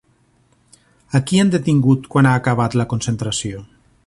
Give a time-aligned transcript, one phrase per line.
[1.19, 3.67] A qui han detingut quan ha acabat la concentració?